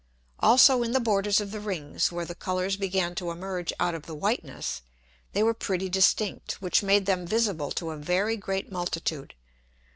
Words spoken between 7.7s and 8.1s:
a